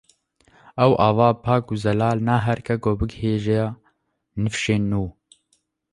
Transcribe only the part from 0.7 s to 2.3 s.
ew ava pak û zelal